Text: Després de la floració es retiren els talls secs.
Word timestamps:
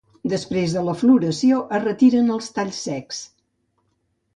Després 0.31 0.73
de 0.77 0.83
la 0.87 0.95
floració 1.01 1.61
es 1.79 1.85
retiren 1.85 2.35
els 2.39 2.51
talls 2.59 2.85
secs. 2.91 3.25